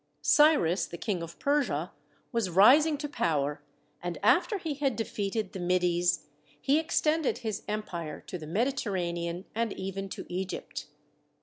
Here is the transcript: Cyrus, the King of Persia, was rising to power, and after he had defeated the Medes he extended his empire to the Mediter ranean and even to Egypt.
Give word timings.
Cyrus, 0.23 0.87
the 0.87 0.97
King 0.97 1.21
of 1.21 1.37
Persia, 1.37 1.91
was 2.31 2.49
rising 2.49 2.97
to 2.97 3.07
power, 3.07 3.61
and 4.01 4.17
after 4.23 4.57
he 4.57 4.73
had 4.73 4.95
defeated 4.95 5.53
the 5.53 5.59
Medes 5.59 6.25
he 6.59 6.79
extended 6.79 7.37
his 7.37 7.61
empire 7.67 8.19
to 8.21 8.39
the 8.39 8.47
Mediter 8.47 8.91
ranean 8.93 9.45
and 9.53 9.71
even 9.73 10.09
to 10.09 10.25
Egypt. 10.27 10.87